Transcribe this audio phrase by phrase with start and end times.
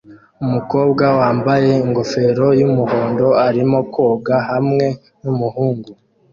[0.43, 4.85] Umukobwa wambaye ingofero yumuhondo arimo koga hamwe
[5.23, 5.91] numuhungu